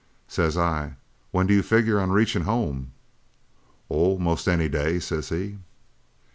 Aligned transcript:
"Says 0.27 0.57
I: 0.57 0.95
'When 1.29 1.45
do 1.45 1.53
you 1.53 1.61
figure 1.61 1.99
on 1.99 2.09
reachin' 2.09 2.41
home?' 2.41 2.91
"'Oh, 3.87 4.17
most 4.17 4.47
any 4.47 4.67
day,' 4.67 4.99
says 4.99 5.29
he. 5.29 5.59